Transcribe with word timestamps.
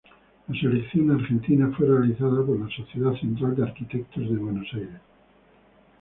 La 0.47 0.59
selección 0.59 1.11
argentina 1.11 1.71
fue 1.77 1.85
realizada 1.85 2.43
por 2.43 2.59
la 2.59 2.75
Sociedad 2.75 3.13
Central 3.19 3.55
de 3.55 3.61
Arquitectos 3.65 4.27
de 4.31 4.35
Buenos 4.35 4.65
Aires. 4.73 4.99